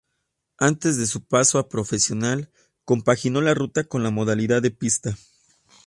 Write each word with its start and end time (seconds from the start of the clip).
Antes 0.57 0.97
de 0.97 1.05
su 1.05 1.25
paso 1.27 1.59
a 1.59 1.69
profesional 1.69 2.49
compaginó 2.85 3.39
la 3.39 3.53
ruta 3.53 3.83
con 3.83 4.01
la 4.01 4.09
modalidad 4.09 4.59
de 4.63 4.71
pista. 4.71 5.15